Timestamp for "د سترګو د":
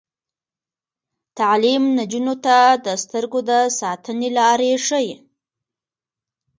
2.85-3.51